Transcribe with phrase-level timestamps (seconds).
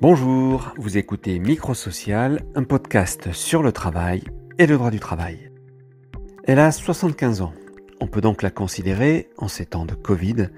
[0.00, 4.24] Bonjour, vous écoutez Microsocial, un podcast sur le travail
[4.58, 5.52] et le droit du travail.
[6.42, 7.54] Elle a 75 ans.
[8.00, 10.48] On peut donc la considérer, en ces temps de Covid,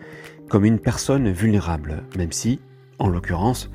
[0.48, 2.60] comme une personne vulnérable, même si,
[2.98, 3.70] en l'occurrence,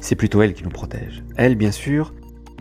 [0.00, 1.22] c'est plutôt elle qui nous protège.
[1.36, 2.12] Elle, bien sûr,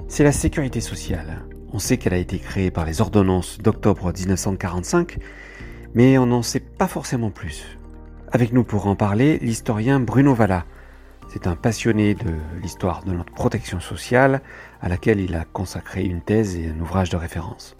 [0.08, 1.46] c'est la sécurité sociale.
[1.74, 5.18] On sait qu'elle a été créée par les ordonnances d'octobre 1945,
[5.96, 7.66] mais on n'en sait pas forcément plus.
[8.32, 10.66] Avec nous pour en parler, l'historien Bruno Valla,
[11.34, 14.42] c'est un passionné de l'histoire de notre protection sociale
[14.82, 17.76] à laquelle il a consacré une thèse et un ouvrage de référence.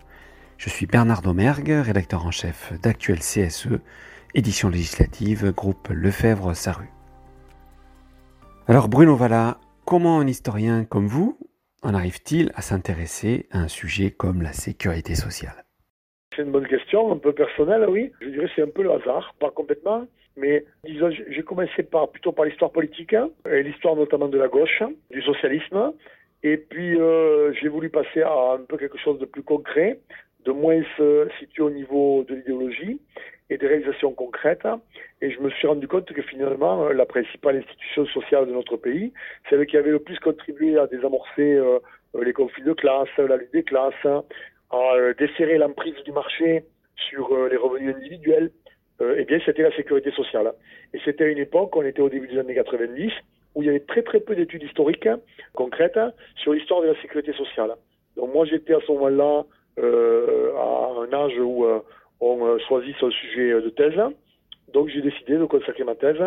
[0.58, 3.80] Je suis Bernard Domergue, rédacteur en chef d'Actuel CSE,
[4.34, 6.90] édition législative, groupe Lefebvre-Saru.
[8.68, 11.38] Alors Bruno Valla, comment un historien comme vous
[11.84, 15.64] en arrive-t-il à s'intéresser à un sujet comme la sécurité sociale?
[16.36, 18.12] C'est une bonne question, un peu personnelle, oui.
[18.20, 20.08] Je dirais c'est un peu le hasard, pas complètement.
[20.36, 24.48] Mais disons, j'ai commencé par, plutôt par l'histoire politique, hein, et l'histoire notamment de la
[24.48, 25.94] gauche, du socialisme.
[26.44, 30.00] Et puis euh, j'ai voulu passer à un peu quelque chose de plus concret,
[30.46, 33.00] de moins se situé au niveau de l'idéologie
[33.50, 34.68] et des réalisations concrètes.
[35.22, 39.14] Et je me suis rendu compte que finalement, la principale institution sociale de notre pays,
[39.50, 41.80] celle qui avait le plus contribué à désamorcer euh,
[42.22, 44.06] les conflits de classe, la lutte des classes,
[44.72, 46.66] à euh, desserrer l'emprise du marché
[46.96, 48.52] sur les revenus individuels,
[49.02, 50.54] euh, eh bien, c'était la sécurité sociale.
[50.94, 53.12] Et c'était une époque, on était au début des années 90,
[53.56, 55.10] où il y avait très très peu d'études historiques
[55.54, 56.00] concrètes
[56.36, 57.72] sur l'histoire de la sécurité sociale.
[58.16, 59.44] Donc moi, j'étais à ce moment-là
[59.80, 61.80] euh, à un âge où euh,
[62.20, 64.00] on choisit son sujet de thèse.
[64.74, 66.22] Donc j'ai décidé de consacrer ma thèse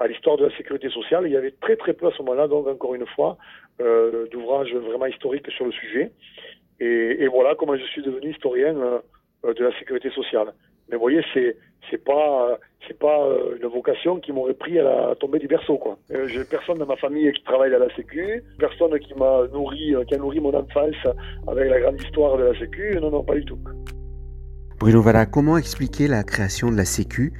[0.00, 1.24] à l'histoire de la sécurité sociale.
[1.26, 3.36] Il y avait très très peu à ce moment-là, donc encore une fois,
[3.78, 6.10] d'ouvrages vraiment historiques sur le sujet.
[6.80, 8.74] Et, et, voilà comment je suis devenu historien
[9.44, 10.52] de la sécurité sociale.
[10.88, 11.56] Mais vous voyez, c'est
[11.90, 15.76] c'est pas c'est pas euh, une vocation qui m'aurait pris à la tombée du berceau
[15.76, 15.98] quoi.
[16.10, 19.94] Euh, j'ai personne dans ma famille qui travaille à la Sécu, personne qui m'a nourri
[19.94, 20.96] euh, qui a nourri mon enfance
[21.46, 22.98] avec la grande histoire de la Sécu.
[23.00, 23.58] Non non, pas du tout.
[24.78, 27.32] Bruno Valla, comment expliquer la création de la Sécu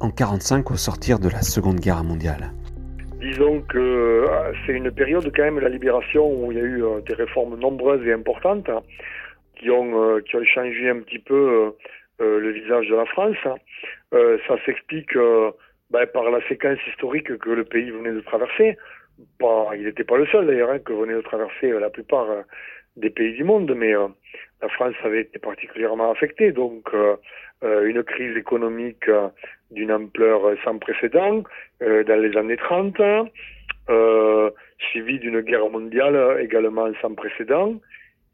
[0.00, 2.52] en 45 au sortir de la Seconde Guerre mondiale?
[3.20, 4.24] Disons que
[4.64, 8.06] c'est une période quand même la libération où il y a eu des réformes nombreuses
[8.06, 8.70] et importantes
[9.56, 11.74] qui ont qui ont changé un petit peu
[12.20, 13.36] le visage de la France.
[14.14, 15.50] Euh, ça s'explique euh,
[15.90, 18.76] ben, par la séquence historique que le pays venait de traverser.
[19.38, 22.26] Pas, il n'était pas le seul d'ailleurs hein, que venait de traverser la plupart
[22.96, 26.52] des pays du monde, mais la France avait été particulièrement affectée.
[26.52, 26.90] Donc
[27.62, 29.10] une crise économique
[29.72, 31.42] d'une ampleur sans précédent
[31.80, 33.00] dans les années 30,
[34.78, 37.74] suivie d'une guerre mondiale également sans précédent,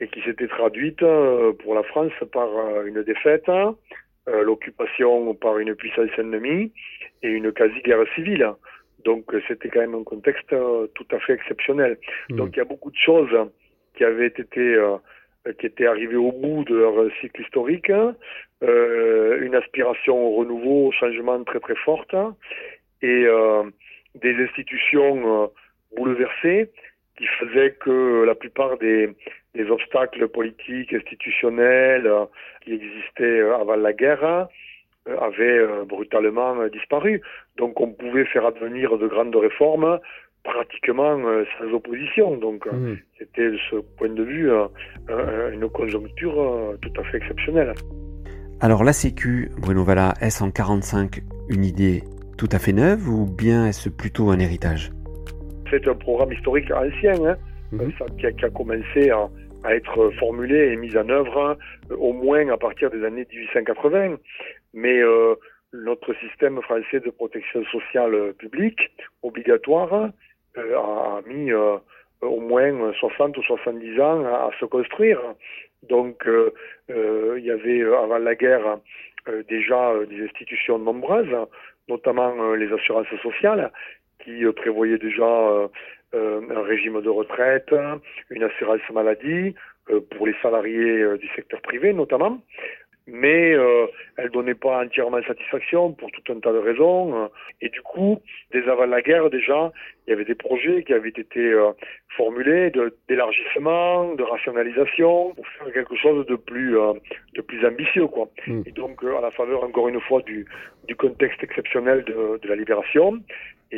[0.01, 5.59] et qui s'était traduite euh, pour la France par euh, une défaite, euh, l'occupation par
[5.59, 6.73] une puissance ennemie
[7.23, 8.53] et une quasi-guerre civile.
[9.05, 11.99] Donc c'était quand même un contexte tout à fait exceptionnel.
[12.31, 12.37] Mmh.
[12.37, 13.37] Donc il y a beaucoup de choses
[13.95, 14.79] qui avaient été
[15.59, 17.93] qui étaient arrivées au bout de leur cycle historique,
[18.63, 22.15] euh, une aspiration au renouveau, au changement très très forte,
[23.03, 23.27] et
[24.15, 25.51] des institutions
[25.95, 26.71] bouleversées
[27.19, 29.11] qui faisaient que la plupart des,
[29.55, 32.25] les obstacles politiques, institutionnels euh,
[32.63, 37.21] qui existaient euh, avant la guerre euh, avaient brutalement disparu.
[37.59, 39.99] Donc on pouvait faire advenir de grandes réformes
[40.45, 41.19] pratiquement
[41.59, 42.39] sans opposition.
[42.39, 42.95] Donc mmh.
[43.19, 44.51] c'était de ce point de vue
[45.53, 47.75] une conjoncture tout à fait exceptionnelle.
[48.63, 52.03] Alors la Sécu, Bruno Valla, est-ce en 45 une idée
[52.39, 54.91] tout à fait neuve ou bien est-ce plutôt un héritage?
[55.71, 57.37] C'est un programme historique ancien, hein,
[57.73, 57.79] mmh.
[58.17, 59.31] qui, a, qui, a, commencé en,
[59.65, 61.57] à être formulée et mise en œuvre
[61.91, 64.17] euh, au moins à partir des années 1880.
[64.75, 65.35] Mais euh,
[65.73, 68.93] notre système français de protection sociale publique
[69.23, 70.11] obligatoire
[70.59, 71.79] euh, a mis euh,
[72.21, 75.21] au moins 60 ou 70 ans à, à se construire.
[75.83, 76.27] Donc
[76.89, 78.79] il y avait avant la guerre
[79.49, 81.37] déjà des institutions nombreuses,
[81.89, 83.71] notamment les assurances sociales,
[84.25, 85.69] qui prévoyaient déjà euh,
[86.15, 87.75] un régime de retraite,
[88.31, 89.55] une assurance maladie
[89.91, 92.41] euh, pour les salariés euh, du secteur privé notamment
[93.07, 97.29] mais euh, elle donnait pas entièrement satisfaction pour tout un tas de raisons.
[97.61, 98.21] Et du coup,
[98.53, 99.73] dès avant la guerre déjà,
[100.07, 101.73] il y avait des projets qui avaient été euh,
[102.17, 102.73] formulés
[103.09, 106.95] d'élargissement, de, rationalisation, pour faire quelque chose de plus euh,
[107.35, 108.29] de plus ambitieux, quoi.
[108.47, 108.63] Mm.
[108.67, 110.47] Et donc, euh, à la faveur encore une fois du,
[110.89, 113.21] du contexte exceptionnel de, de la libération,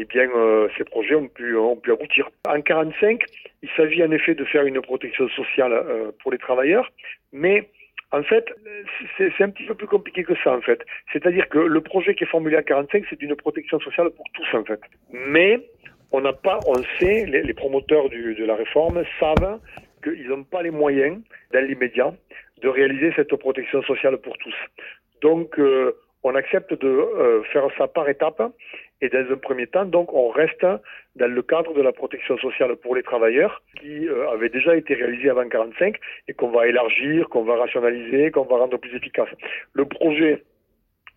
[0.01, 0.29] eh bien,
[0.77, 1.57] ces projets ont pu
[1.91, 2.29] aboutir.
[2.49, 3.23] En 45,
[3.63, 5.73] il s'agit en effet de faire une protection sociale
[6.21, 6.91] pour les travailleurs,
[7.33, 7.69] mais
[8.13, 8.47] en fait,
[9.19, 10.81] c'est un petit peu plus compliqué que ça, en fait.
[11.13, 14.47] C'est-à-dire que le projet qui est formulé à 45, c'est une protection sociale pour tous,
[14.57, 14.81] en fait.
[15.13, 15.61] Mais
[16.13, 19.61] on n'a pas, on sait, les, promoteurs de la réforme savent
[20.05, 21.19] qu'ils n'ont pas les moyens,
[21.53, 22.15] dans l'immédiat,
[22.63, 24.55] de réaliser cette protection sociale pour tous.
[25.21, 25.97] Donc, euh,
[26.27, 28.43] on accepte de euh, faire ça par étapes
[29.01, 30.67] et dans un premier temps, donc, on reste
[31.17, 34.95] dans le cadre de la protection sociale pour les travailleurs qui euh, avait déjà été
[34.95, 35.97] réalisé avant 45
[36.27, 39.29] et qu'on va élargir, qu'on va rationaliser, qu'on va rendre plus efficace.
[39.75, 40.43] Le projet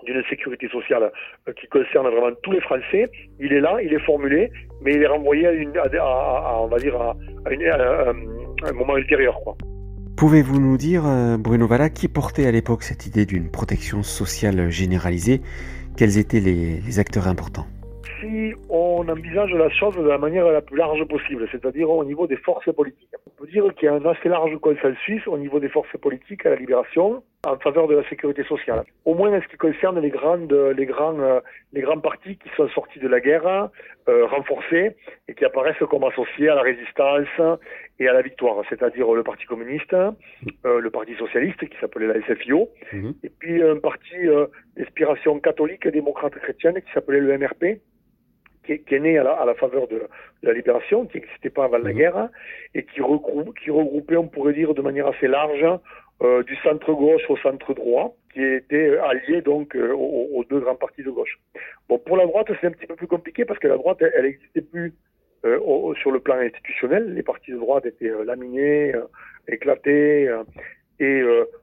[0.04, 1.12] d'une sécurité sociale
[1.48, 3.10] euh, qui concerne vraiment tous les Français.
[3.40, 4.52] Il est là, il est formulé,
[4.84, 5.74] mais il est renvoyé à, une,
[8.64, 9.40] un moment ultérieur.
[10.20, 14.70] Pouvez-vous nous dire, euh, Bruno Valla, qui portait à l'époque cette idée d'une protection sociale
[14.70, 15.42] généralisée?
[15.96, 17.68] Quels étaient les acteurs importants?
[18.20, 22.28] Si on envisage la chose de la manière la plus large possible, c'est-à-dire au niveau
[22.28, 23.10] des forces politiques.
[23.28, 26.46] On peut dire qu'il y a un assez large consensus au niveau des forces politiques
[26.46, 28.84] à la libération en faveur de la sécurité sociale.
[29.06, 31.40] Au moins en ce qui concerne les grandes, les grands, euh,
[31.72, 33.70] les grands partis qui sont sortis de la guerre,
[34.10, 37.28] euh, renforcés et qui apparaissent comme associés à la résistance
[38.00, 40.12] et à la victoire, c'est-à-dire le Parti communiste, euh,
[40.80, 43.14] le Parti socialiste qui s'appelait la SFIO, mhm.
[43.24, 44.16] et puis un parti
[44.76, 47.80] d'inspiration catholique démocrate chrétienne qui s'appelait le MRP,
[48.66, 50.04] qui, est né à la, faveur de,
[50.44, 51.98] la libération, qui n'existait pas avant la mhm.
[51.98, 52.30] guerre,
[52.76, 55.66] et qui, regroupe, qui regroupait, on pourrait dire, de manière assez large,
[56.22, 60.76] euh, du centre gauche au centre droit, qui était allié donc euh, aux, deux grands
[60.76, 61.40] partis de gauche.
[61.88, 64.26] Bon, pour la droite, c'est un petit peu plus compliqué parce que la droite, elle
[64.26, 64.94] n'existait plus
[65.46, 67.14] euh, sur le plan institutionnel.
[67.14, 68.94] Les partis de droite étaient laminés,
[69.48, 70.30] éclatés,
[71.00, 71.22] et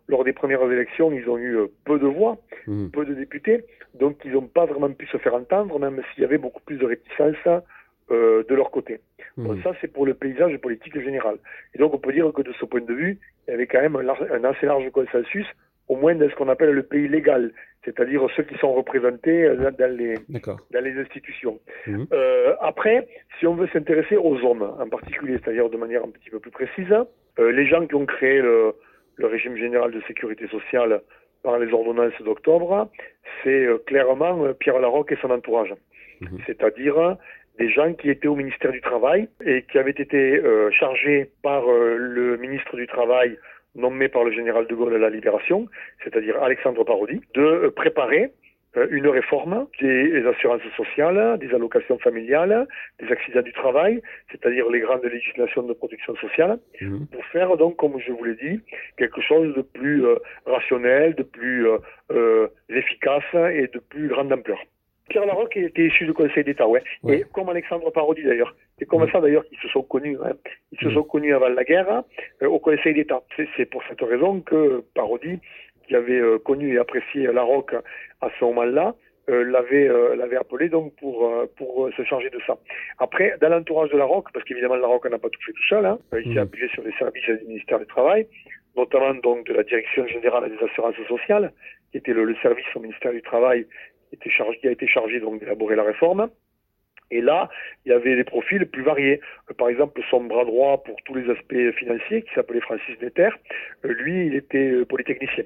[0.09, 2.91] lors des premières élections, ils ont eu peu de voix, mhm.
[2.91, 3.65] peu de députés.
[3.95, 6.77] Donc ils n'ont pas vraiment pu se faire entendre, même s'il y avait beaucoup plus
[6.77, 7.63] de réticence
[8.11, 9.01] euh, de leur côté.
[9.37, 9.63] Mmh.
[9.63, 11.39] ça, c'est pour le paysage politique général.
[11.75, 13.81] Et donc on peut dire que de ce point de vue, il y avait quand
[13.81, 15.47] même un, assez large consensus,
[15.89, 17.53] au moins dans ce qu'on appelle le pays légal,
[17.85, 21.59] c'est-à-dire ceux qui sont représentés euh, dans les, dans les institutions.
[21.87, 22.05] Mmh.
[22.13, 23.09] Euh, après,
[23.39, 26.51] si on veut s'intéresser aux hommes en particulier, c'est-à-dire de manière un petit peu plus
[26.51, 26.95] précise,
[27.39, 28.73] euh, les gens qui ont créé le,
[29.17, 31.03] le régime général de sécurité sociale
[31.43, 32.89] par les ordonnances d'octobre,
[33.43, 35.75] c'est euh, clairement euh, Pierre Larocque et son entourage.
[36.21, 36.39] Mhm.
[36.47, 37.17] C'est-à-dire
[37.59, 41.65] des gens qui étaient au ministère du Travail et qui avaient été euh, chargés par
[41.67, 43.39] le ministre du Travail
[43.77, 45.69] nommé par le général de Gaulle à la Libération,
[46.03, 48.46] c'est-à-dire Alexandre Parodi, de préparer euh,
[48.91, 52.67] une réforme des assurances sociales, des allocations familiales,
[53.01, 57.07] des accidents du travail, c'est-à-dire les grandes législations de protection sociale, mhm.
[57.07, 58.61] pour faire donc, comme je vous l'ai dit,
[58.97, 61.67] quelque chose de plus euh, rationnel, de plus
[62.11, 64.59] euh, efficace et de plus grande ampleur.
[65.09, 66.83] Pierre Larocque était issu du Conseil d'État, ouais.
[67.09, 68.57] Et comme Alexandre Parodi d'ailleurs.
[68.79, 70.19] C'est comme ça d'ailleurs qu'ils se sont connus.
[70.25, 70.33] Hein.
[70.73, 72.03] Ils se sont connus avant la guerre
[72.43, 73.23] au Conseil d'État.
[73.57, 75.39] C'est pour cette raison que Parodi
[75.87, 77.75] qui avait euh, connu et apprécié la rock
[78.21, 78.95] à ce moment-là,
[79.29, 82.57] euh, l'avait euh, l'avait appelé donc pour pour se charger de ça.
[82.99, 85.69] Après, dans l'entourage de la ROC, parce qu'évidemment la ROC n'a pas tout fait tout
[85.69, 86.43] seul, hein, il s'est mmh.
[86.43, 88.27] appuyé sur les services du ministère du Travail,
[88.77, 91.53] notamment donc de la Direction générale des assurances sociales,
[91.91, 93.67] qui était le, service au ministère du Travail
[94.09, 96.31] qui, était chargé, qui a été chargé donc d'élaborer la réforme.
[97.11, 97.49] Et là,
[97.85, 99.21] il y avait des profils plus variés.
[99.59, 103.29] par exemple, son bras droit pour tous les aspects financiers, qui s'appelait Francis Netter,
[103.85, 105.45] lui, il était polytechnicien.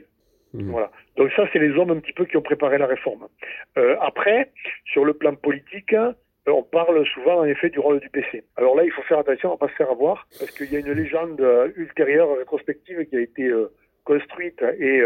[0.52, 0.70] Mmh.
[0.70, 0.90] Voilà.
[1.16, 3.28] Donc ça, c'est les hommes un petit peu qui ont préparé la réforme.
[3.78, 4.50] Euh, après,
[4.84, 5.94] sur le plan politique,
[6.48, 8.44] euh, on parle souvent en effet du rôle du PC.
[8.56, 10.76] Alors là, il faut faire attention à ne pas se faire avoir, parce qu'il y
[10.76, 13.72] a une légende euh, ultérieure, rétrospective, qui a été euh,
[14.04, 15.02] construite et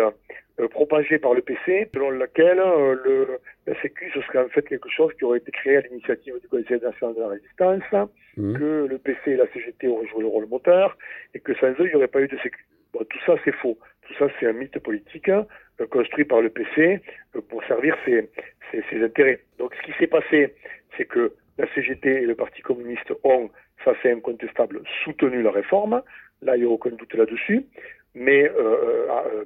[0.70, 2.58] propagée par le PC, selon laquelle
[3.04, 6.40] le, la Sécu, ce serait en fait quelque chose qui aurait été créé à l'initiative
[6.40, 8.56] du Conseil national de la résistance, mmh.
[8.56, 10.96] que le PC et la CGT auraient joué le rôle moteur,
[11.34, 12.64] et que sans eux, il n'y aurait pas eu de Sécu.
[12.94, 13.76] Bon, tout ça, c'est faux.
[14.02, 15.42] Tout ça, c'est un mythe politique euh,
[15.90, 17.00] construit par le PC
[17.34, 18.30] euh, pour servir ses,
[18.70, 19.40] ses, intérêts.
[19.58, 20.54] Donc, ce qui s'est passé,
[20.96, 23.50] c'est que la CGT et le Parti communiste ont,
[23.84, 26.02] ça c'est incontestable, soutenu la réforme.
[26.42, 27.66] Là, il n'y a aucun doute là-dessus.
[28.14, 29.44] Mais euh, euh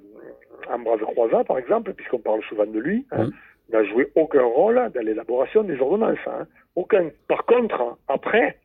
[0.69, 3.31] Ambroise Croizat, par exemple, puisqu'on parle souvent de lui, hein,
[3.71, 6.19] n'a joué aucun rôle dans l'élaboration des ordonnances.
[6.27, 6.47] Hein.
[6.75, 7.11] Aucun.
[7.29, 8.59] Par contre, après,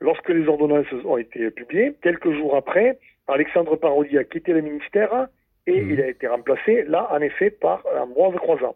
[0.00, 2.98] lorsque les ordonnances ont été publiées, quelques jours après,
[3.30, 5.28] Alexandre Parodi a quitté le ministère
[5.66, 5.90] et mhm.
[5.90, 8.74] il a été remplacé, là, en effet, par Ambroise Croizat,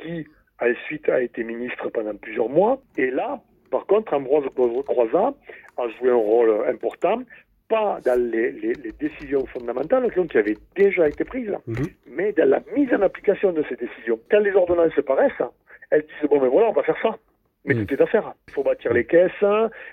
[0.00, 0.26] qui
[0.60, 2.80] ensuite a été ministre pendant plusieurs mois.
[2.96, 3.40] Et là,
[3.70, 4.44] par contre, Ambroise
[4.86, 5.34] Croizat
[5.76, 7.22] a joué un rôle important,
[7.68, 11.86] pas dans les, décisions fondamentales qui avaient déjà été prises, mhm.
[12.06, 14.18] mais dans la mise en application de ces décisions.
[14.30, 15.42] Quand les ordonnances paraissent,
[15.90, 17.16] elles disent, bon, mais voilà, on va faire ça.
[17.64, 17.86] Mais mm.
[17.86, 18.32] tout est à faire.
[18.48, 19.44] Il faut bâtir les caisses,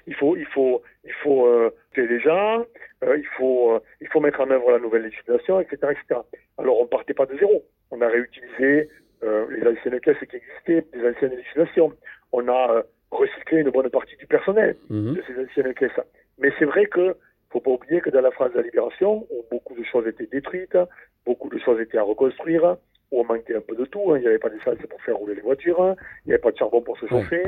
[0.08, 2.66] il faut, il faut, il faut euh, les gens,
[3.04, 6.22] euh, il faut, euh, il faut mettre en œuvre la nouvelle législation, etc., etc.
[6.58, 7.64] Alors on partait pas de zéro.
[7.92, 8.90] On a réutilisé
[9.24, 11.94] euh, les anciennes caisses qui existaient, les anciennes législations.
[12.32, 15.14] On a recycler une bonne partie du personnel Mhm.
[15.14, 16.00] de ces anciennes caisses.
[16.40, 17.16] Mais c'est vrai que
[17.52, 20.26] faut pas oublier que dans la France de la Libération, où beaucoup de choses étaient
[20.26, 20.78] détruites,
[21.26, 22.76] beaucoup de choses étaient à reconstruire,
[23.12, 24.12] où on manquait un peu de tout.
[24.12, 24.18] hein.
[24.18, 25.96] Il n'y avait pas d'essence pour faire rouler les voitures, hein.
[26.26, 27.10] il n'y avait pas de charbon pour se Ouais.
[27.22, 27.44] chauffer.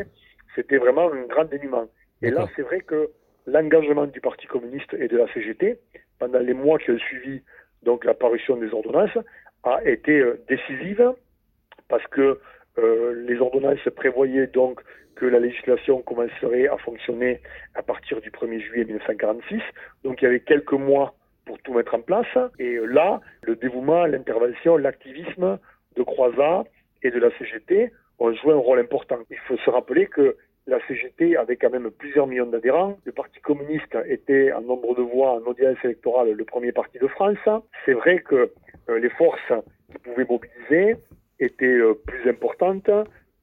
[0.55, 1.87] C'était vraiment un grand dénuement.
[2.21, 3.09] Et là, c'est vrai que
[3.45, 5.79] l'engagement du Parti communiste et de la CGT,
[6.19, 7.41] pendant les mois qui ont suivi
[7.83, 9.17] donc la parution des ordonnances,
[9.63, 11.13] a été euh, décisive
[11.89, 12.39] parce que
[12.79, 14.81] euh, les ordonnances prévoyaient donc
[15.15, 17.41] que la législation commencerait à fonctionner
[17.75, 19.61] à partir du 1er juillet 1946.
[20.03, 21.15] Donc il y avait quelques mois
[21.47, 22.27] pour tout mettre en place.
[22.59, 25.57] Et là, le dévouement, l'intervention, l'activisme
[25.95, 26.65] de Croizat
[27.01, 29.17] et de la CGT ont joué un rôle important.
[29.29, 30.35] Il faut se rappeler que
[30.67, 32.97] la CGT avait quand même plusieurs millions d'adhérents.
[33.05, 37.07] Le Parti communiste était en nombre de voix en audience électorale le premier parti de
[37.07, 37.37] France.
[37.85, 38.51] C'est vrai que
[38.89, 39.53] euh, les forces
[39.91, 40.97] qui pouvaient mobiliser
[41.39, 42.89] étaient euh, plus importantes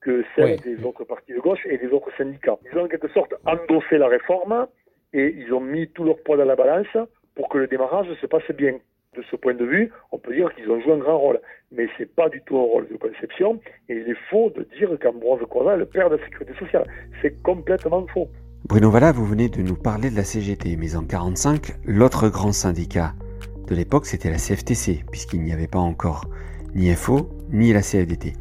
[0.03, 2.59] que celles des autres partis de gauche et des autres syndicats.
[2.71, 4.67] Ils ont en quelque sorte endossé la réforme
[5.15, 6.95] et ils ont mis tout leur poids dans la balance
[7.35, 8.75] pour que le démarrage se passe bien.
[9.17, 11.41] De ce point de vue, on peut dire qu'ils ont joué un grand rôle.
[11.71, 14.91] Mais c'est pas du tout un rôle de conception et il est faux de dire
[15.01, 16.85] qu'Ambroise Croizat est le père de la sécurité sociale.
[17.23, 18.29] C'est complètement faux.
[18.67, 22.51] Bruno Valla, vous venez de nous parler de la CGT, mais en 45, l'autre grand
[22.51, 23.13] syndicat
[23.69, 26.25] de l'époque, c'était la CFTC, puisqu'il n'y avait pas encore
[26.75, 28.33] ni FO, ni la CFDT.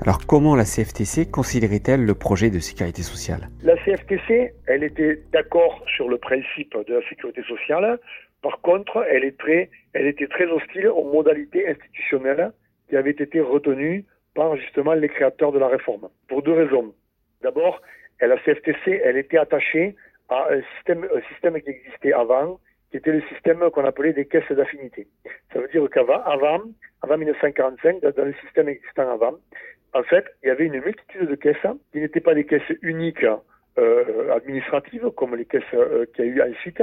[0.00, 3.48] Alors comment la CFTC considérait-elle le projet de sécurité sociale?
[3.62, 7.98] La CFTC, elle était d'accord sur le principe de la sécurité sociale.
[8.42, 12.52] Par contre, elle, est très, elle était très hostile aux modalités institutionnelles
[12.88, 14.04] qui avaient été retenues
[14.34, 16.08] par justement les créateurs de la réforme.
[16.28, 16.94] Pour deux raisons.
[17.42, 17.80] D'abord,
[18.20, 19.96] la CFTC, elle était attachée
[20.28, 24.26] à un système, un système qui existait avant, qui était le système qu'on appelait des
[24.26, 25.06] caisses d'affinité.
[25.52, 26.60] Ça veut dire qu'avant, avant,
[27.02, 29.34] avant 1945, dans le système existant avant,
[29.94, 31.56] en fait, il y avait une multitude de caisses
[31.92, 33.24] qui n'étaient pas des caisses uniques
[33.78, 36.82] euh, administratives comme les caisses euh, qu'il y a eu ensuite,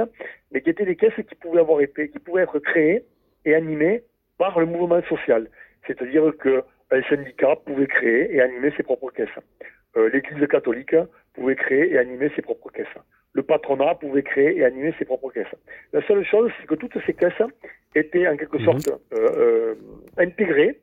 [0.52, 3.04] mais qui étaient des caisses qui pouvaient avoir été, qui pouvaient être créées
[3.44, 4.02] et animées
[4.38, 5.48] par le mouvement social.
[5.86, 9.28] C'est-à-dire que un syndicat pouvait créer et animer ses propres caisses.
[9.96, 10.94] Euh, L'Église catholique
[11.34, 12.86] pouvait créer et animer ses propres caisses.
[13.34, 15.54] Le patronat pouvait créer et animer ses propres caisses.
[15.92, 17.42] La seule chose, c'est que toutes ces caisses
[17.94, 18.64] étaient en quelque Mhm.
[18.64, 19.74] sorte euh, euh,
[20.16, 20.78] intégrées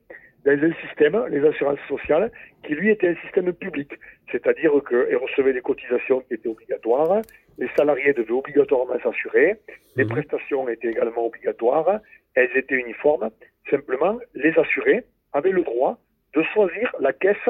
[0.46, 2.32] dans un système, les assurances sociales,
[2.64, 3.92] qui lui était un système public.
[4.32, 7.22] C'est-à-dire qu'elles recevaient des cotisations qui étaient obligatoires,
[7.58, 9.56] les salariés devaient obligatoirement s'assurer,
[9.96, 10.10] les Mhm.
[10.10, 12.00] prestations étaient également obligatoires,
[12.36, 13.30] elles étaient uniformes.
[13.72, 15.98] Simplement, les assurés avaient le droit
[16.36, 17.50] de choisir la caisse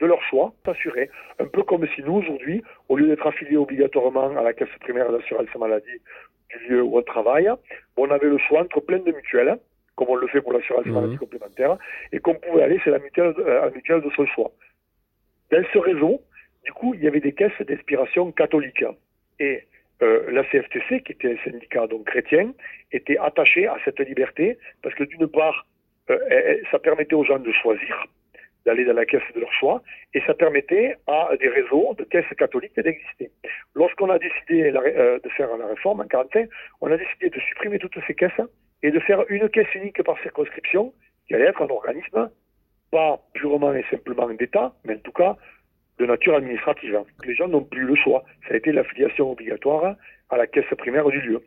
[0.00, 1.08] de leur choix, s'assurer.
[1.38, 5.10] Un peu comme si nous, aujourd'hui, au lieu d'être affiliés obligatoirement à la caisse primaire
[5.10, 6.00] d'assurance maladie
[6.50, 7.48] du lieu où on travaille,
[7.96, 9.56] on avait le choix entre plein de mutuelles,
[9.96, 10.94] comme on le fait pour l'assurance Mhm.
[10.94, 11.76] maladie complémentaire,
[12.12, 14.50] et qu'on pouvait aller chez la mutuelle, la mutuelle de son choix.
[15.50, 16.20] Dans ce réseau,
[16.64, 18.84] du coup, il y avait des caisses d'inspiration catholique.
[19.38, 19.62] Et
[20.02, 22.52] euh, la CFTC, qui était un syndicat donc chrétien,
[22.92, 25.66] était attachée à cette liberté parce que d'une part,
[26.10, 26.18] euh,
[26.70, 28.06] ça permettait aux gens de choisir,
[28.66, 29.82] d'aller dans la caisse de leur choix,
[30.14, 33.30] et ça permettait à des réseaux de caisses catholiques d'exister.
[33.74, 36.48] Lorsqu'on a décidé la euh, de faire la réforme en 45,
[36.80, 38.40] on a décidé de supprimer toutes ces caisses
[38.84, 40.92] et de faire une caisse unique par circonscription,
[41.26, 42.30] qui allait être un organisme
[42.90, 45.36] pas purement et simplement d'État, mais en tout cas
[45.98, 47.00] de nature administrative.
[47.24, 48.24] Les gens n'ont plus le choix.
[48.46, 49.96] Ça a été l'affiliation obligatoire
[50.28, 51.40] à la caisse primaire du lieu.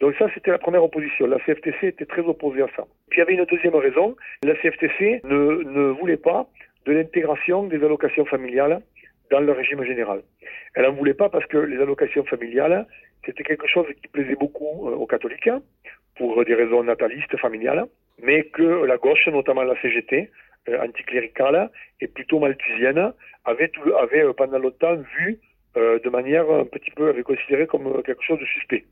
[0.00, 1.26] Donc ça, c'était la première opposition.
[1.26, 2.84] La CFTC était très opposée à ça.
[3.10, 4.14] Puis il y avait une deuxième raison.
[4.44, 6.46] La CFTC ne, ne voulait pas
[6.86, 8.82] de l'intégration des allocations familiales
[9.30, 10.22] dans le régime général.
[10.74, 12.86] Elle n'en voulait pas parce que les allocations familiales,
[13.26, 15.50] c'était quelque chose qui plaisait beaucoup euh, aux catholiques,
[16.16, 17.86] pour des raisons natalistes, familiales,
[18.22, 20.30] mais que la gauche, notamment la CGT,
[20.68, 23.12] euh, anticléricale et plutôt malthusienne,
[23.44, 25.38] avait, euh, pendant longtemps vu
[25.76, 28.84] euh, de manière un petit peu, avait considéré comme quelque chose de suspect.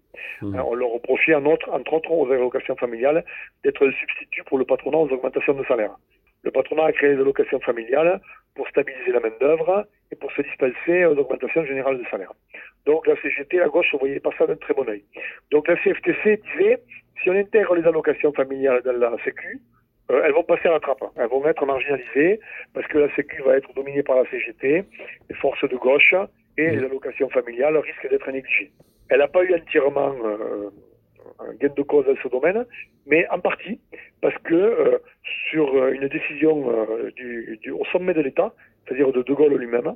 [0.43, 3.25] Hein, on leur reprochait en autre, entre autres aux allocations familiales
[3.65, 5.97] d'être un substitut pour le patronat aux augmentations de salaire.
[6.43, 8.21] Le patronat a créé les allocations familiales
[8.55, 12.33] pour stabiliser la main-d'œuvre et pour se dispenser aux augmentations générales de salaire.
[12.85, 15.05] Donc la CGT, la gauche, ne voyait pas ça d'un très bon oeil.
[15.51, 16.83] Donc la CFTC disait,
[17.23, 19.61] si on intègre les allocations familiales dans la Sécu,
[20.11, 21.05] euh, elles vont passer à la trappe.
[21.17, 22.41] Elles vont être marginalisées
[22.75, 24.85] parce que la Sécu va être dominée par la CGT,
[25.31, 26.15] les forces de gauche,
[26.59, 28.73] et les allocations familiales risquent d'être négligées.
[29.09, 30.71] Elle n'a pas eu entièrement euh,
[31.41, 32.65] un gain de cause dans ce domaine,
[33.07, 33.81] mais en partie
[34.21, 34.99] parce que euh,
[35.51, 38.53] sur euh, une décision euh, du, du- au sommet de l'État,
[38.87, 39.95] c'est-à-dire de De Gaulle lui-même,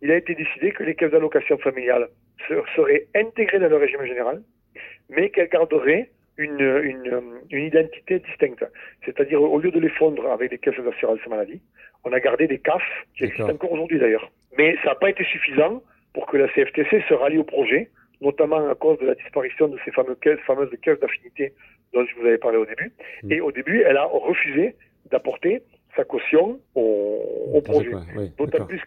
[0.00, 2.08] il a été décidé que les caisses d'allocation familiale
[2.48, 4.42] se- seraient intégrées dans le régime général,
[5.10, 8.64] mais qu'elles garderaient une, une, une identité distincte.
[9.04, 11.60] C'est-à-dire, au lieu de les fondre avec des caisses d'assurance maladie,
[12.04, 12.82] on a gardé des CAF,
[13.16, 14.30] qui existent encore aujourd'hui d'ailleurs.
[14.58, 15.82] Mais ça n'a pas été suffisant
[16.14, 17.90] pour que la CFTC se rallie au projet,
[18.22, 21.52] notamment à cause de la disparition de ces fameuses caisses, fameuses caisses d'affinité
[21.92, 22.92] dont je vous avais parlé au début.
[23.22, 23.32] Mm.
[23.32, 24.76] Et au début, elle a refusé
[25.10, 25.62] d'apporter
[25.96, 27.90] sa caution au, projet.
[28.38, 28.80] D'autant plus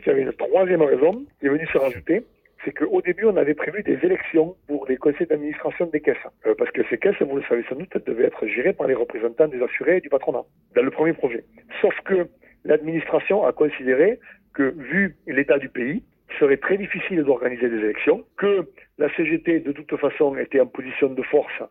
[0.00, 2.24] qu'il y avait une troisième raison qui est venue se rajouter,
[2.64, 6.16] c'est qu'au début, on avait prévu des élections pour les conseils d'administration des caisses.
[6.46, 8.94] Euh, parce que ces caisses, vous le savez sans doute, devaient être gérées par les
[8.94, 10.44] représentants des assurés et du patronat,
[10.76, 11.44] dans le premier projet.
[11.80, 12.28] Sauf que
[12.64, 14.20] l'administration a considéré
[14.54, 16.04] que, vu l'état du pays,
[16.38, 21.08] serait très difficile d'organiser des élections, que la CGT, de toute façon, était en position
[21.08, 21.62] de force,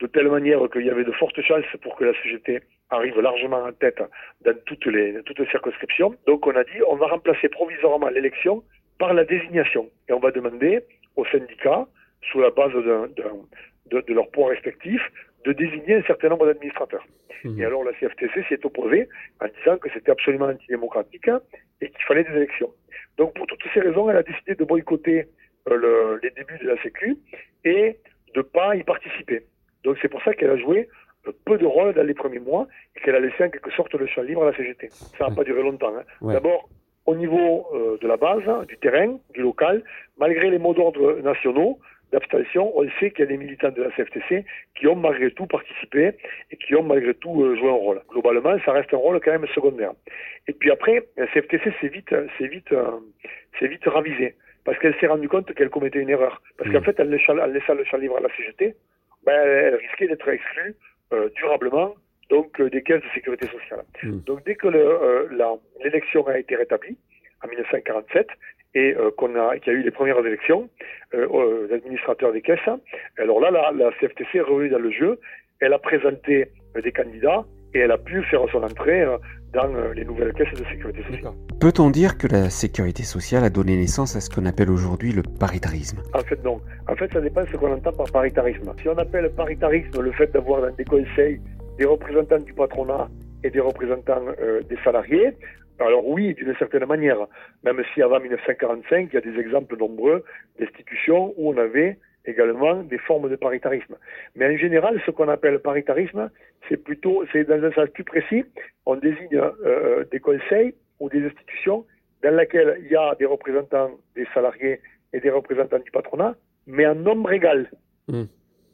[0.00, 2.60] de telle manière qu'il y avait de fortes chances pour que la CGT
[2.90, 4.02] arrive largement en tête
[4.44, 6.14] dans toutes les, toutes circonscriptions.
[6.26, 8.62] Donc on a dit, on va remplacer provisoirement l'élection
[8.98, 9.88] par la désignation.
[10.08, 10.80] Et on va demander
[11.16, 11.86] aux syndicats,
[12.30, 15.00] sous la base de, de leur poids respectif,
[15.44, 17.06] de désigner un certain nombre d'administrateurs.
[17.44, 17.60] Mmh.
[17.60, 19.08] Et alors la CFTC s'y est opposée
[19.40, 21.30] en disant que c'était absolument antidémocratique
[21.80, 22.70] et qu'il fallait des élections.
[23.16, 25.28] Donc pour toutes ces raisons, elle a décidé de boycotter
[25.68, 27.16] euh, le, les débuts de la Sécu
[27.64, 27.98] et
[28.34, 29.44] de ne pas y participer.
[29.84, 30.88] Donc c'est pour ça qu'elle a joué
[31.26, 32.66] euh, peu de rôle dans les premiers mois
[32.96, 34.88] et qu'elle a laissé en quelque sorte le champ libre à la CGT.
[34.90, 35.94] Ça n'a pas duré longtemps.
[35.96, 36.32] Hein.
[36.32, 36.68] D'abord,
[37.06, 39.82] au niveau euh, de la base, du terrain, du local,
[40.18, 41.78] malgré les mots d'ordre nationaux
[42.12, 45.46] d'abstention, on sait qu'il y a des militants de la CFTC qui ont malgré tout
[45.46, 46.12] participé
[46.50, 48.00] et qui ont malgré tout euh, joué un rôle.
[48.10, 49.92] Globalement, ça reste un rôle quand même secondaire.
[50.46, 52.98] Et puis après, la CFTC s'est vite, s'est vite, euh,
[53.60, 54.34] vite ravisée
[54.64, 56.42] parce qu'elle s'est rendue compte qu'elle commettait une erreur.
[56.58, 56.84] Parce qu'en mmh.
[56.84, 58.74] fait, en laissant, le champ libre à la CGT,
[59.24, 60.74] ben, elle risquait d'être exclue
[61.36, 61.94] durablement
[62.28, 63.84] donc des caisses de sécurité sociale.
[64.02, 64.18] Mmh.
[64.26, 64.68] Donc dès que
[65.82, 66.98] l'élection a été rétablie,
[67.42, 68.28] en 1947,
[68.74, 70.68] et euh, qu'on a, qu'il y a eu les premières élections
[71.14, 72.68] euh, d'administrateurs des caisses,
[73.18, 75.18] alors là, la, la, CFTC est revenue dans le jeu,
[75.60, 76.48] elle a présenté
[76.82, 77.44] des candidats
[77.74, 79.16] et elle a pu faire son entrée euh,
[79.52, 81.32] dans les nouvelles caisses de sécurité sociale.
[81.60, 85.22] Peut-on dire que la sécurité sociale a donné naissance à ce qu'on appelle aujourd'hui le
[85.22, 86.02] paritarisme?
[86.14, 86.60] En fait, non.
[86.86, 88.72] En fait, ça dépend de ce qu'on entend par paritarisme.
[88.80, 91.40] Si on appelle paritarisme le fait d'avoir dans des conseils
[91.78, 93.08] des représentants du patronat
[93.44, 95.30] et des représentants euh, des salariés,
[95.80, 97.26] alors oui, d'une certaine manière,
[97.64, 100.24] même si avant 1945, il y a des exemples nombreux
[100.58, 103.96] d'institutions où on avait également des formes de paritarisme.
[104.36, 106.30] Mais en général, ce qu'on appelle paritarisme,
[106.68, 108.44] c'est plutôt, c'est dans un sens plus précis,
[108.86, 111.86] on désigne euh, des conseils ou des institutions
[112.22, 114.80] dans lesquelles il y a des représentants des salariés
[115.12, 116.34] et des représentants du patronat,
[116.66, 117.70] mais en nombre égal.
[118.08, 118.24] Mmh.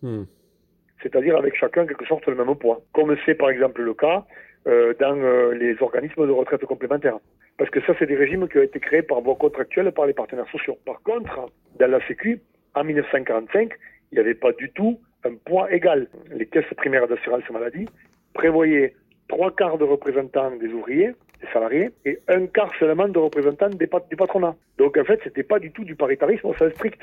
[0.03, 0.25] Mmh.
[1.03, 2.81] C'est-à-dire avec chacun quelque sorte le même poids.
[2.93, 4.25] Comme c'est par exemple le cas
[4.67, 7.19] euh, dans euh, les organismes de retraite complémentaire.
[7.59, 10.15] Parce que ça, c'est des régimes qui ont été créés par voie contractuelle par les
[10.15, 10.79] partenaires sociaux.
[10.87, 12.41] Par contre, dans la Sécu,
[12.75, 13.73] en 1945,
[14.11, 16.09] il n'y avait pas du tout un poids égal.
[16.35, 17.87] Les caisses primaires d'assurance maladie
[18.33, 18.95] prévoyaient
[19.29, 23.89] trois quarts de représentants des ouvriers, des salariés, et un quart seulement de représentants des
[24.11, 24.55] du patronat.
[24.79, 27.01] Donc en fait, c'était pas du tout du paritarisme au sens strict.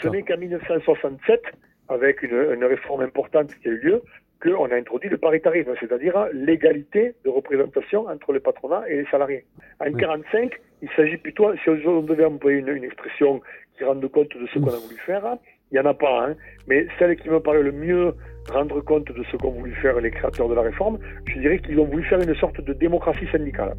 [0.00, 1.42] Ce n'est qu'en 1967,
[1.88, 4.02] avec une, une, réforme importante qui a eu lieu,
[4.42, 9.44] qu'on a introduit le paritarisme, c'est-à-dire l'égalité de représentation entre le patronat et les salariés.
[9.80, 13.40] En 1945, il s'agit plutôt, si on devait employer une, expression
[13.76, 15.36] qui rende compte de ce qu'on a voulu faire,
[15.70, 16.34] il n'y en a pas, hein,
[16.66, 18.14] mais celle qui me paraît le mieux
[18.50, 21.78] rendre compte de ce qu'ont voulu faire les créateurs de la réforme, je dirais qu'ils
[21.78, 23.76] ont voulu faire une sorte de démocratie syndicale.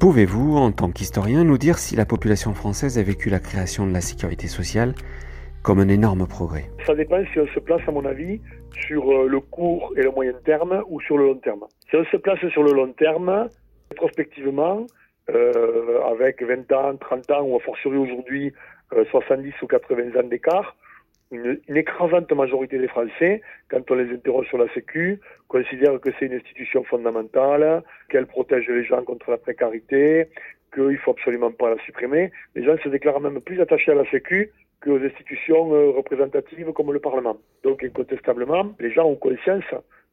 [0.00, 3.92] Pouvez-vous, en tant qu'historien, nous dire si la population française a vécu la création de
[3.92, 4.94] la sécurité sociale
[5.62, 8.40] comme un énorme progrès Ça dépend si on se place, à mon avis,
[8.86, 11.64] sur euh, le court et le moyen terme ou sur le long terme.
[11.90, 13.48] Si on se place sur le long terme,
[13.96, 14.86] prospectivement,
[15.30, 18.52] euh, avec 20 ans, 30 ans ou a fortiori aujourd'hui
[19.10, 20.76] 70 euh, ou 80 ans d'écart,
[21.30, 26.08] une, une, écrasante majorité des Français, quand on les interroge sur la Sécu, considèrent que
[26.18, 30.30] c'est une institution fondamentale, qu'elle protège les gens contre la précarité,
[30.74, 32.30] qu'il faut absolument pas la supprimer.
[32.54, 34.52] Les gens se déclarent même plus attachés à la Sécu
[34.82, 37.36] qu'aux institutions euh, représentatives comme le Parlement.
[37.64, 39.64] Donc incontestablement, les gens ont conscience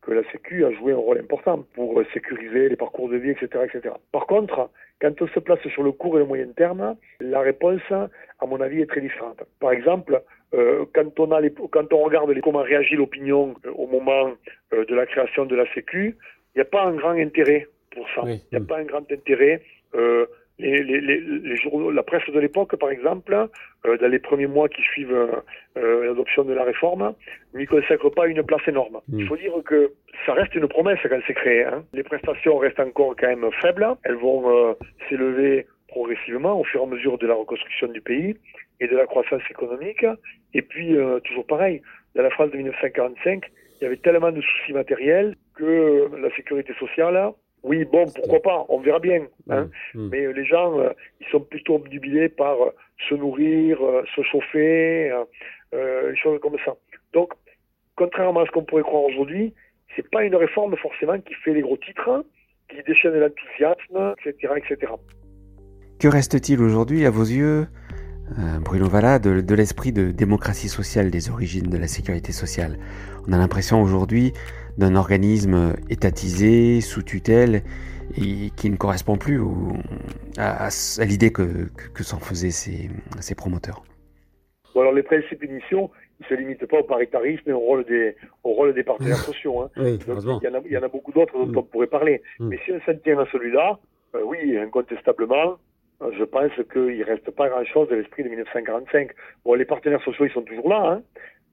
[0.01, 3.31] que la Sécu a joué un rôle important pour euh, sécuriser les parcours de vie,
[3.31, 3.95] etc., etc.
[4.11, 4.69] Par contre,
[5.01, 8.61] quand on se place sur le court et le moyen terme, la réponse, à mon
[8.61, 9.43] avis, est très différente.
[9.59, 10.21] Par exemple,
[10.53, 14.31] euh, quand, on a les, quand on regarde les, comment réagit l'opinion au moment
[14.71, 16.17] de la création de la Sécu,
[16.53, 18.21] il n'y a pas un grand intérêt pour ça.
[18.25, 19.61] Il n'y a pas un grand intérêt
[20.57, 23.33] les, les, les, journaux, la presse de l'époque, par exemple,
[23.85, 25.13] euh, dans les premiers mois qui suivent
[25.77, 27.13] euh, l'adoption de la réforme,
[27.53, 28.99] n'y consacre pas une place énorme.
[29.09, 29.19] Mm.
[29.19, 29.91] Il faut dire que
[30.25, 31.65] ça reste une promesse quand c'est créé.
[31.65, 31.83] Hein.
[31.93, 33.87] Les prestations restent encore quand même faibles.
[34.03, 34.73] Elles vont euh,
[35.09, 38.35] s'élever progressivement au fur et à mesure de la reconstruction du pays
[38.79, 40.05] et de la croissance économique.
[40.53, 41.81] Et puis, euh, toujours pareil,
[42.15, 43.43] dans la France de 1945,
[43.79, 47.33] il y avait tellement de soucis matériels que la sécurité sociale
[47.65, 49.25] oui, bon, pourquoi pas, on verra bien.
[49.49, 49.69] Hein.
[49.95, 50.09] Mm.
[50.11, 52.69] Mais euh, les gens, euh, ils sont plutôt obnubilés par euh,
[53.09, 53.79] se nourrir,
[54.15, 55.11] se chauffer,
[55.73, 56.75] des choses comme ça.
[57.11, 57.33] Donc,
[57.95, 59.53] contrairement à ce qu'on pourrait croire aujourd'hui,
[59.95, 62.23] c'est pas une réforme forcément qui fait les gros titres,
[62.69, 64.93] qui déchaîne l'enthousiasme, etc., etc.
[65.99, 67.67] Que reste-t-il aujourd'hui, à vos yeux,
[68.31, 72.77] euh, Bruno Valla, de, l'esprit de démocratie sociale des origines de la sécurité sociale
[73.27, 74.33] On a l'impression aujourd'hui
[74.77, 77.61] d'un organisme étatisé, sous tutelle,
[78.17, 79.41] et qui ne correspond plus
[80.37, 80.69] à,
[81.05, 81.69] l'idée que,
[82.01, 83.83] s'en faisaient ses, promoteurs.
[84.73, 87.85] Bon, alors les principes initiaux, ils ne se limitent pas au paritarisme et au rôle
[87.85, 89.61] des, au rôle des partenaires sociaux.
[89.61, 89.69] Hein.
[89.77, 89.99] il,
[90.71, 91.57] y en a, beaucoup d'autres dont mm.
[91.57, 92.21] on pourrait parler.
[92.39, 92.47] Mm.
[92.49, 93.79] Mais si on s'en tient à celui-là,
[94.15, 95.57] euh, oui, incontestablement,
[96.01, 99.11] je pense qu'il ne reste pas grand-chose de l'esprit de 1945.
[99.43, 101.03] Bon, les partenaires sociaux, ils sont toujours là, hein,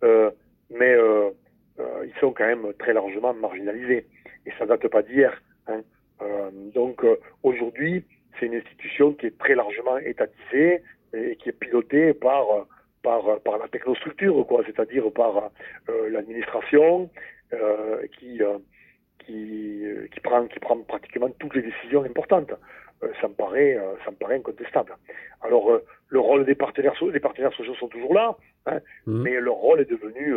[0.04, 0.30] euh,
[0.70, 1.30] mais euh,
[1.78, 4.06] euh, ils sont quand même très largement marginalisés.
[4.46, 5.40] Et ça date pas d'hier.
[5.68, 5.82] Hein.
[6.74, 7.04] donc
[7.44, 8.04] aujourd'hui,
[8.38, 10.82] c'est une institution qui est très largement étatisée
[11.14, 12.44] et qui est pilotée par,
[13.02, 15.52] par, par la technostructure, quoi, c'est-à-dire par
[16.10, 17.08] l'administration
[18.18, 18.40] qui,
[19.20, 22.52] qui, qui, prend, qui prend pratiquement toutes les décisions importantes.
[23.02, 24.96] Euh, ça me paraît, euh, ça me paraît incontestable.
[25.40, 28.36] Alors euh, le rôle des partenaires, les partenaires sociaux sont toujours là,
[28.66, 29.22] hein, mmh.
[29.22, 30.36] mais leur rôle est devenu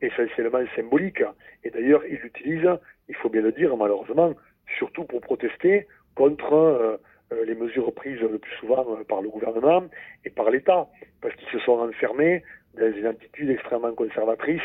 [0.00, 1.22] essentiellement symbolique.
[1.64, 4.34] Et d'ailleurs, ils l'utilisent, il faut bien le dire, malheureusement,
[4.78, 7.00] surtout pour protester contre
[7.46, 9.84] les mesures prises le plus souvent par le gouvernement
[10.24, 10.86] et par l'État,
[11.22, 14.62] parce qu'ils se sont enfermés dans une attitude extrêmement conservatrice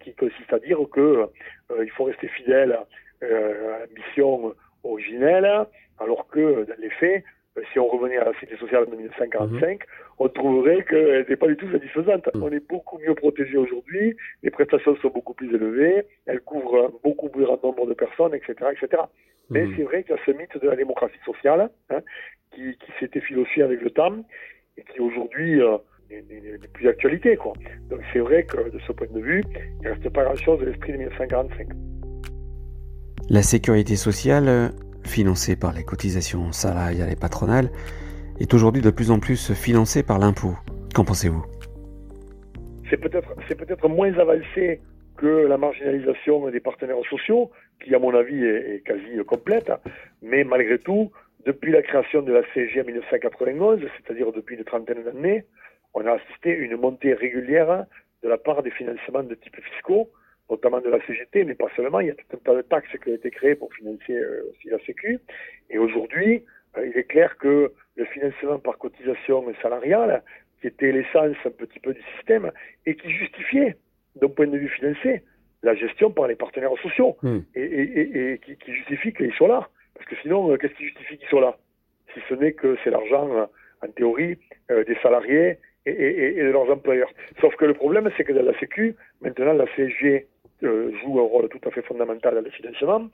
[0.00, 1.28] qui consiste à dire que
[1.80, 2.78] il faut rester fidèle
[3.22, 3.26] à
[3.86, 5.66] l'ambition originelle,
[6.00, 7.24] alors que dans les faits,
[7.56, 9.78] euh, si on revenait à la Cité sociale de 1945, mhm.
[10.18, 12.28] on trouverait qu'elle n'était pas du tout satisfaisante.
[12.34, 12.42] Mhm.
[12.42, 17.28] On est beaucoup mieux protégé aujourd'hui, les prestations sont beaucoup plus élevées, elles couvrent beaucoup
[17.28, 18.54] plus grand nombre de personnes, etc.
[18.72, 19.02] etc.
[19.50, 19.74] Mais mhm.
[19.76, 22.00] c'est vrai qu'il y a ce mythe de la démocratie sociale hein,
[22.52, 24.24] qui, qui s'est effilosé avec le temps
[24.76, 25.76] et qui aujourd'hui euh,
[26.10, 27.36] n'est plus d'actualité.
[27.36, 29.42] Donc c'est vrai que de ce point de vue,
[29.80, 31.68] il ne reste pas grand-chose de l'esprit de 1945.
[33.28, 34.72] La sécurité sociale
[35.10, 37.70] financé par les cotisations salariales et patronales,
[38.38, 40.54] est aujourd'hui de plus en plus financé par l'impôt.
[40.94, 41.44] Qu'en pensez-vous?
[42.88, 43.34] C'est peut-être
[43.76, 44.80] peut moins avancé
[45.16, 47.50] que la marginalisation des partenaires sociaux,
[47.82, 49.70] qui à mon avis est, quasi complète,
[50.22, 51.10] mais malgré tout,
[51.44, 55.44] depuis la création de la CG en 1991, c'est-à-dire depuis une trentaine d'années,
[55.94, 57.84] on a assisté à une montée régulière
[58.22, 60.10] de la part des financements de type fiscaux
[60.50, 62.00] notamment de la CGT, mais pas seulement.
[62.00, 64.50] Il y a tout un tas de taxes qui ont été créées pour financer euh,
[64.50, 65.20] aussi la Sécu.
[65.70, 66.44] Et aujourd'hui,
[66.76, 70.22] euh, il est clair que le financement par cotisation salariale,
[70.60, 72.50] qui était l'essence un petit peu du système,
[72.86, 73.76] et qui justifiait,
[74.16, 75.22] d'un point de vue financier,
[75.62, 77.40] la gestion par les partenaires sociaux, hmm.
[77.54, 79.68] et, qui, justifie qu'ils soient là.
[79.94, 81.56] Parce que sinon, euh, qu'est-ce qui justifie qu'ils soient là?
[82.14, 83.48] Si ce n'est que c'est l'argent,
[83.82, 84.36] en théorie,
[84.68, 87.10] des salariés et, de leurs employeurs.
[87.40, 90.26] Sauf que le problème, c'est que dans la Sécu, maintenant, la CSG
[90.62, 93.08] euh, joue un rôle tout à fait fondamental dans le financement,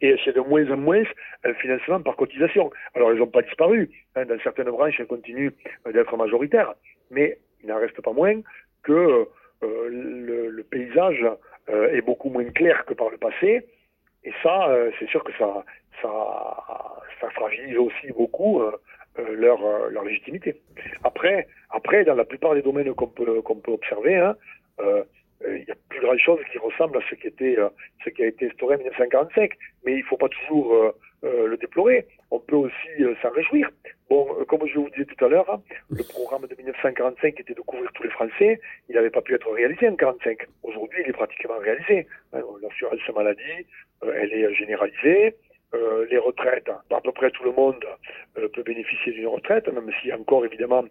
[0.00, 1.02] et c'est de moins en moins
[1.44, 2.70] un financement par cotisation.
[2.94, 3.90] Alors, ils n'ont pas disparu.
[4.16, 5.52] Hein, dans certaines branches, elles continuent
[5.92, 6.74] d'être majoritaires,
[7.10, 8.40] mais il n'en reste pas moins
[8.82, 9.26] que
[9.62, 11.26] euh, le, paysage
[11.68, 13.66] euh, est beaucoup moins clair que par le passé,
[14.22, 15.64] et ça, c'est sûr que ça,
[16.02, 16.10] ça,
[17.20, 18.62] ça fragilise aussi beaucoup
[19.16, 20.60] leur, leur légitimité.
[21.04, 24.36] Après, après, dans la plupart des domaines qu'on peut, qu'on peut observer, hein,
[24.80, 25.04] euh,
[25.46, 27.68] il y a plus grand chose qui ressemble à ce qui euh,
[28.06, 29.52] a été instauré en 1945
[29.84, 32.06] mais il ne faut pas toujours euh, le déplorer.
[32.30, 32.88] On peut aussi
[33.22, 33.70] s'en réjouir.
[34.08, 37.60] Bon comme je vous disais tout à l'heure hein, le programme de 1945 était de
[37.60, 38.60] couvrir tous les Français.
[38.88, 42.06] Il n'avait pas pu être réalisé en 1945 aujourd'hui il est pratiquement réalisé.
[42.32, 43.66] Hein, l'assurance maladie
[44.02, 45.36] elle est généralisée.
[46.10, 47.84] Les retraites, à peu près tout le monde
[48.34, 50.82] peut bénéficier d'une retraite, même s'il y a encore évidemment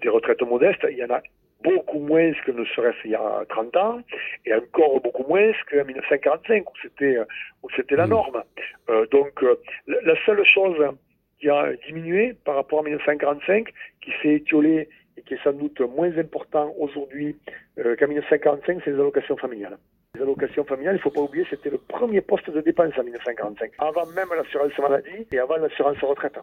[0.00, 1.20] des retraites modestes, il y en a
[1.62, 4.00] beaucoup moins que ne serait-ce il y a 30 ans,
[4.46, 7.18] et encore beaucoup moins qu'en 1945, où c'était,
[7.62, 8.10] où c'était la mmh.
[8.10, 8.42] norme.
[8.90, 10.78] Euh, donc, euh, la seule chose
[11.40, 13.68] qui a diminué par rapport à 1945,
[14.00, 17.36] qui s'est étiolée et qui est sans doute moins important aujourd'hui
[17.78, 19.78] euh, qu'en 1945, c'est les allocations familiales.
[20.14, 23.02] Les allocations familiales, il ne faut pas oublier, c'était le premier poste de dépense en
[23.02, 26.38] 1945, avant même l'assurance maladie et avant l'assurance retraite.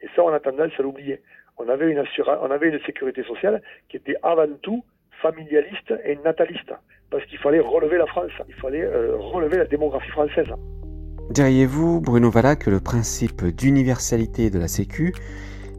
[0.00, 1.20] Et ça, on a tendance à l'oublier
[1.58, 4.84] on avait une on avait une sécurité sociale qui était avant tout
[5.20, 6.72] familialiste et nataliste,
[7.10, 10.48] parce qu'il fallait relever la France, il fallait euh, relever la démographie française.
[11.30, 15.14] Diriez-vous, Bruno Valla, que le principe d'universalité de la Sécu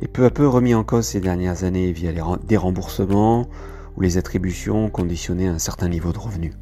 [0.02, 3.48] est peu à peu remis en cause ces dernières années via les des remboursements
[3.98, 6.54] ou les attributions conditionnées à un certain niveau de revenus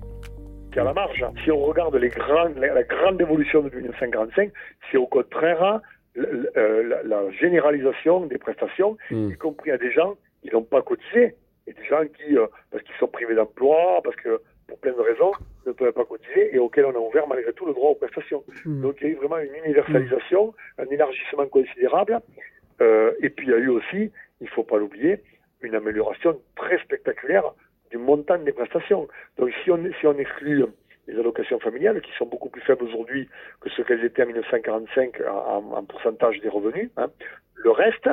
[0.73, 1.25] c'est à la marge.
[1.43, 4.51] Si on regarde les grandes, la, grande évolution depuis 1945,
[4.89, 5.81] c'est au contraire
[6.15, 9.29] la, généralisation des prestations, hmm.
[9.29, 11.35] y compris à des gens qui n'ont pas cotisé,
[11.67, 12.35] et des gens qui,
[12.71, 15.31] parce qu'ils sont privés d'emploi, parce que pour plein de raisons,
[15.65, 18.43] ne peuvent pas cotiser et auxquels on a ouvert malgré tout le droit aux prestations.
[18.65, 18.81] Hmm.
[18.81, 22.19] Donc il y a eu vraiment une universalisation, un élargissement considérable.
[22.81, 25.21] Euh, et puis il y a eu aussi, il ne faut pas l'oublier,
[25.61, 27.53] une amélioration très spectaculaire
[27.91, 29.07] du montant des prestations.
[29.37, 30.65] Donc si on, si on exclut
[31.07, 35.21] les allocations familiales, qui sont beaucoup plus faibles aujourd'hui que ce qu'elles étaient en 1945
[35.27, 37.09] en, pourcentage des revenus, hein,
[37.55, 38.09] le reste,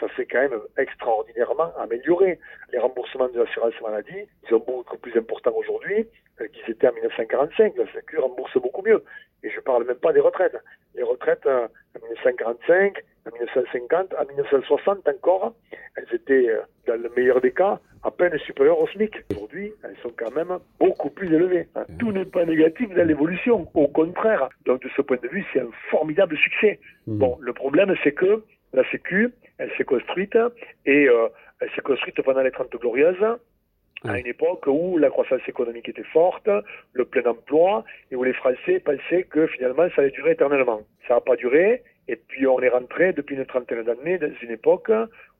[0.00, 2.38] ça s'est quand même extraordinairement amélioré.
[2.72, 6.08] Les remboursements de l'assurance maladie, ils sont beaucoup plus importants aujourd'hui
[6.40, 7.76] euh, qu'ils étaient en 1945.
[7.76, 9.04] La Sécu rembourse beaucoup mieux.
[9.42, 10.56] Et je parle même pas des retraites.
[10.94, 15.54] Les retraites euh, en 1945, en 1950, en 1960 encore,
[15.96, 19.12] elles étaient, euh, dans le meilleur des cas, à peine supérieures au SMIC.
[19.30, 21.68] Aujourd'hui, elles sont quand même beaucoup plus élevées.
[21.74, 21.84] Hein.
[21.98, 23.66] Tout n'est pas négatif dans l'évolution.
[23.74, 24.48] Au contraire.
[24.66, 26.78] Donc, de ce point de vue, c'est un formidable succès.
[27.06, 27.18] Mmh.
[27.18, 30.36] Bon, le problème, c'est que la Sécu, elle s'est construite
[30.84, 31.28] et euh,
[31.60, 33.24] elle s'est construite pendant les 30 glorieuses
[34.06, 36.48] à une époque où la croissance économique était forte,
[36.92, 40.82] le plein emploi, et où les Français pensaient que finalement ça allait durer éternellement.
[41.08, 44.50] Ça n'a pas duré, et puis on est rentré depuis une trentaine d'années dans une
[44.50, 44.90] époque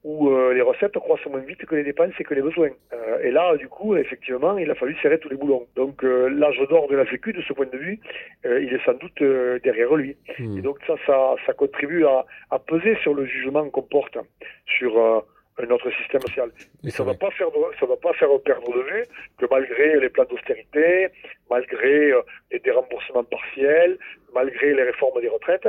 [0.04, 2.70] où euh, les recettes croissent moins vite que les dépenses et que les besoins.
[2.92, 5.66] Euh, et là, du coup, effectivement, il a fallu serrer tous les boulons.
[5.76, 7.98] Donc euh, l'âge d'or de la Sécu, de ce point de vue,
[8.44, 9.22] il est sans doute
[9.62, 10.16] derrière lui.
[10.38, 10.58] Hmm.
[10.58, 14.18] Et donc ça, ça, ça contribue à, à, peser sur le jugement qu'on porte
[14.66, 15.24] sur
[15.68, 16.50] notre système social.
[16.84, 17.48] Et ça ne va pas faire
[17.80, 19.04] ça va pas faire perdre de vue
[19.38, 21.08] que malgré les plans d'austérité,
[21.48, 22.12] malgré
[22.52, 23.96] les déremboursements partiels,
[24.34, 25.68] malgré les réformes des retraites,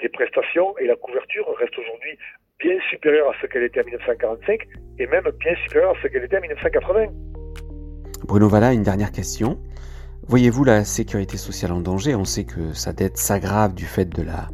[0.00, 2.18] les prestations et la couverture restent aujourd'hui
[2.62, 6.24] bien supérieure à ce qu'elle était en 1945 et même bien supérieure à ce qu'elle
[6.24, 7.06] était en 1980.
[8.26, 9.58] Bruno Valla, une dernière question.
[10.28, 12.14] Voyez-vous la sécurité sociale en danger?
[12.14, 14.48] On sait que sa dette s'aggrave du fait de la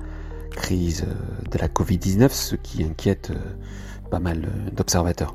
[0.57, 5.35] crise euh, de la Covid-19, ce qui inquiète euh, pas mal euh, d'observateurs.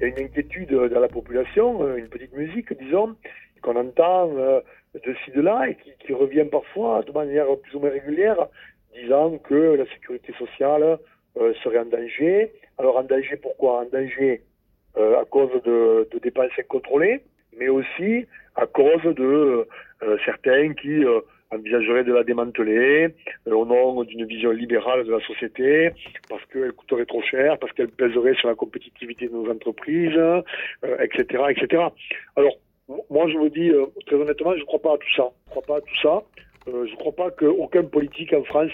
[0.00, 3.14] Il y a une inquiétude dans la population, une petite musique, disons,
[3.60, 7.80] qu'on entend de ci, de là et qui, qui revient parfois de manière plus ou
[7.80, 8.48] moins régulière,
[8.94, 10.98] disant que la sécurité sociale
[11.38, 12.52] euh, serait en danger.
[12.78, 13.80] Alors en danger pourquoi?
[13.80, 14.42] En danger
[14.96, 17.20] euh, à cause de, de, dépenses incontrôlées,
[17.56, 19.66] mais aussi à cause de
[20.02, 21.04] euh, certains qui
[21.52, 23.14] envisageraient de la démanteler
[23.46, 25.90] au nom d'une vision libérale de la société,
[26.28, 30.18] parce qu'elle coûterait trop cher, parce qu'elle pèserait sur la compétitivité de nos entreprises,
[31.00, 31.84] etc., etc.
[32.36, 32.56] Alors,
[33.08, 33.70] moi, je vous dis
[34.06, 35.30] très honnêtement, je crois pas à tout ça.
[35.46, 36.22] Je ne crois pas à tout ça.
[36.74, 38.72] Euh, je ne crois pas qu'aucun politique en France,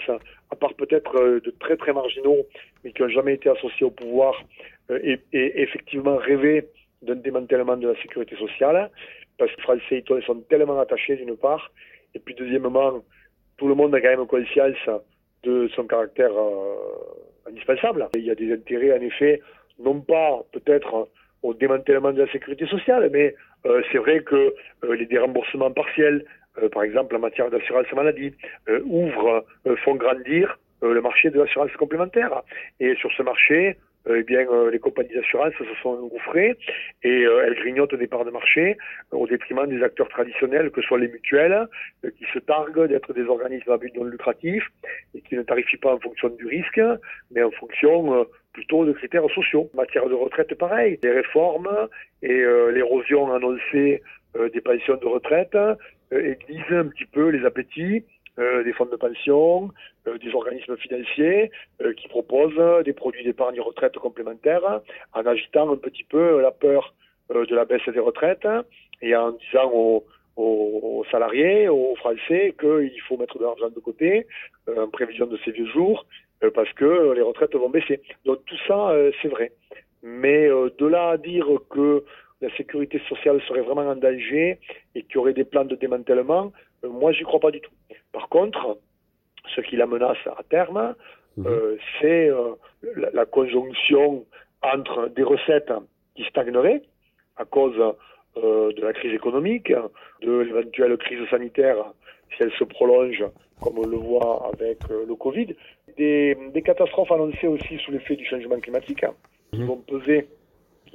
[0.51, 2.45] à part peut-être euh, de très très marginaux,
[2.83, 4.43] mais qui n'ont jamais été associés au pouvoir,
[4.91, 6.67] euh, ait, effectivement rêvé
[7.01, 8.89] d'un démantèlement de la sécurité sociale,
[9.37, 11.71] parce que Français ils sont tellement attachés d'une part,
[12.15, 13.03] et puis deuxièmement,
[13.57, 14.89] tout le monde a quand même conscience
[15.43, 16.31] de son caractère
[17.47, 18.07] indispensable.
[18.15, 19.41] Il y a des intérêts en effet,
[19.79, 21.07] non pas peut-être
[21.43, 23.35] au démantèlement de la sécurité sociale, mais
[23.91, 24.55] c'est vrai que
[24.89, 26.25] les déremboursements partiels,
[26.71, 28.33] par exemple en matière d'assurance maladie,
[28.69, 32.43] euh, ouvrent, euh, font grandir le marché de l'assurance complémentaire.
[32.79, 36.55] Et sur ce marché, eh bien, les compagnies d'assurance se sont engouffrées
[37.03, 38.77] et elles grignotent des parts de marché
[39.11, 41.65] au détriment des acteurs traditionnels, que soit les mutuelles,
[42.03, 44.63] qui se targuent d'être des organismes à but non lucratif
[45.15, 46.79] et qui ne tarifient pas en fonction du risque,
[47.31, 49.71] mais en fonction plutôt de critères sociaux.
[49.73, 50.99] En matière de retraite, pareil.
[51.01, 51.89] Les réformes
[52.21, 54.03] et l'érosion annoncée
[54.35, 55.55] des pensions de retraite
[56.13, 58.05] euh, aiguise un petit peu les appétits
[58.39, 59.69] euh, des fonds de pension,
[60.07, 61.51] euh, des organismes financiers
[61.97, 64.81] qui proposent des produits d'épargne retraite complémentaires
[65.13, 66.93] en agitant un petit peu la peur
[67.29, 68.47] de la baisse des retraites
[69.01, 70.05] et en disant aux,
[70.37, 74.27] aux, salariés, aux Français qu'il faut mettre de l'argent de côté
[74.67, 76.05] en prévision de ces vieux jours
[76.55, 78.01] parce que les retraites vont baisser.
[78.23, 79.51] Donc tout ça, c'est vrai.
[80.03, 82.03] Mais de là à dire que
[82.41, 84.59] la sécurité sociale serait vraiment en danger
[84.95, 86.51] et qu'il y aurait des plans de démantèlement,
[86.83, 87.71] euh, moi, j'y crois pas du tout.
[88.11, 88.77] Par contre,
[89.55, 90.95] ce qui la menace à terme,
[91.37, 91.47] mhm.
[91.47, 92.53] euh, c'est euh,
[93.13, 94.25] la, conjonction
[94.61, 95.73] entre des recettes
[96.15, 96.83] qui stagneraient
[97.37, 97.77] à cause
[98.35, 99.71] de la crise économique,
[100.21, 101.77] de l'éventuelle crise sanitaire
[102.35, 103.23] si elle se prolonge,
[103.61, 105.55] comme on le voit avec le Covid,
[105.97, 109.05] des, catastrophes annoncées aussi sous l'effet du changement climatique,
[109.51, 109.67] qui mhm.
[109.67, 110.27] vont peser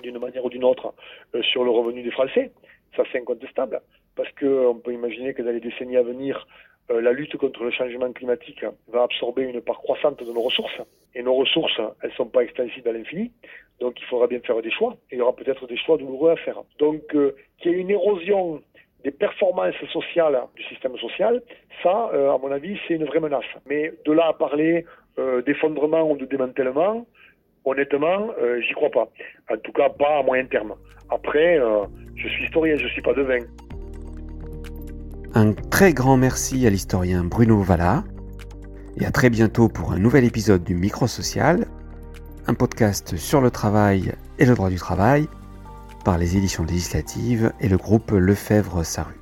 [0.02, 0.92] d'une manière ou d'une autre
[1.34, 2.52] euh, sur le revenu des Français.
[2.96, 3.80] Ça, c'est incontestable.
[4.14, 6.46] Parce qu'on peut imaginer que dans les décennies à venir,
[6.90, 10.80] euh, la lutte contre le changement climatique va absorber une part croissante de nos ressources.
[11.14, 13.32] Et nos ressources, elles ne sont pas extensibles à l'infini.
[13.80, 14.96] Donc il faudra bien faire des choix.
[15.10, 16.62] Et il y aura peut-être des choix douloureux à faire.
[16.78, 18.62] Donc euh, qu'il y ait une érosion
[19.04, 21.42] des performances sociales du système social,
[21.82, 23.44] ça, à mon avis, c'est une vraie menace.
[23.66, 24.86] Mais de là à parler
[25.44, 27.04] d'effondrement ou de démantèlement,
[27.64, 28.28] honnêtement,
[28.66, 29.08] j'y crois pas.
[29.50, 30.74] En tout cas, pas à moyen terme.
[31.10, 31.58] Après,
[32.16, 33.40] je suis historien, je suis pas devin.
[35.34, 38.04] Un très grand merci à l'historien Bruno Valla
[39.00, 41.66] et à très bientôt pour un nouvel épisode du Micro Social,
[42.46, 45.26] un podcast sur le travail et le droit du travail
[46.04, 49.21] par les éditions législatives et le groupe Lefebvre-Saru.